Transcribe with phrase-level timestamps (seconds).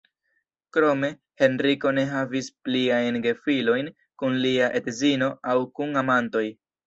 [0.75, 1.09] Krome,
[1.41, 3.93] Henriko ne havis pliajn gefilojn
[4.23, 6.45] kun lia edzino aŭ kun amantoj.